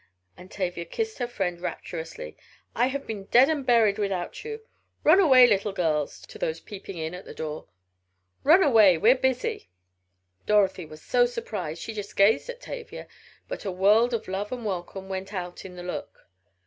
[0.35, 2.35] and Tavia kissed her friend rapturously.
[2.75, 4.65] "I have been dead and buried without you.
[5.03, 7.67] Run away, little girls (to those peeping in at the door).
[8.43, 9.69] Run away we're busy."
[10.47, 13.07] Dorothy was so surprised she just gazed at Tavia,
[13.47, 16.25] but a world of love and welcome went out in the look.